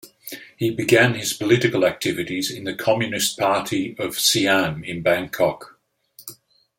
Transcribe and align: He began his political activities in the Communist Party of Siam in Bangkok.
He 0.57 0.71
began 0.71 1.13
his 1.13 1.31
political 1.33 1.85
activities 1.85 2.49
in 2.49 2.63
the 2.63 2.73
Communist 2.73 3.37
Party 3.37 3.95
of 3.99 4.17
Siam 4.17 4.83
in 4.83 5.03
Bangkok. 5.03 5.77